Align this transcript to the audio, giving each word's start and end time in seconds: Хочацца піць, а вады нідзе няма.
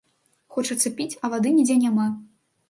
Хочацца 0.55 0.91
піць, 1.01 1.19
а 1.23 1.31
вады 1.35 1.53
нідзе 1.59 1.77
няма. 1.85 2.09